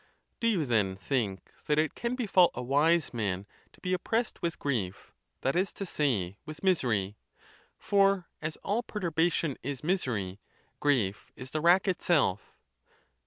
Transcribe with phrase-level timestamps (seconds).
[0.39, 4.57] Do you, then, think that it can befall a wise man to be oppressed with
[4.57, 7.17] grief, that is to say, with misery?
[7.77, 10.39] for, as all perturbation is misery,
[10.79, 12.55] grief is the rack itself.